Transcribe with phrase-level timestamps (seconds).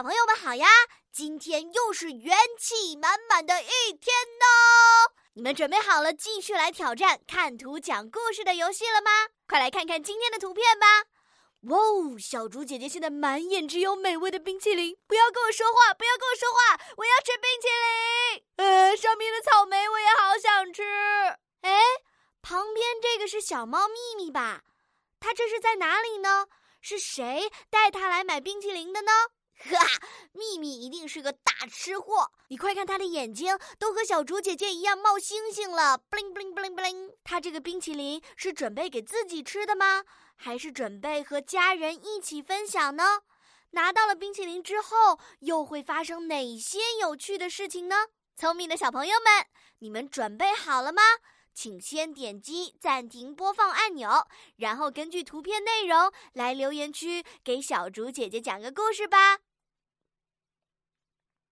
[0.00, 0.66] 小朋友们好呀！
[1.12, 5.12] 今天又是元气满满的一天呢。
[5.34, 9.10] 你们准备好了继续来挑战看图讲故事的游戏了吗？
[9.46, 10.86] 快来看看今天的图片吧！
[11.64, 18.42] 哇哦，小猪姐姐现在满眼只有美味的冰淇淋，不要跟我说话，不要跟我说话，我要吃冰淇淋。
[18.56, 20.82] 呃，上面的草莓我也好想吃。
[21.60, 21.78] 哎，
[22.40, 24.62] 旁边这个是小猫咪咪吧？
[25.20, 26.46] 它这是在哪里呢？
[26.80, 29.12] 是谁带它来买冰淇淋的呢？
[29.62, 32.32] 哈哈，秘密一定是个大吃货。
[32.48, 37.14] 你快看他的眼睛，都和小竹姐姐一样冒星星了，bling bling bling bling。
[37.22, 40.02] 他这个冰淇淋是准备给自己吃的吗？
[40.34, 43.20] 还是准备和家人一起分享呢？
[43.72, 48.06] 拿到了冰淇淋之后，又会发生哪些有趣的事情呢？
[48.36, 49.46] 聪明的小朋友们，
[49.80, 51.02] 你们准备好了吗？
[51.52, 59.40] 请先点击暂停播放按钮，然后根据图片内容来留言区给小竹姐姐讲个故事吧。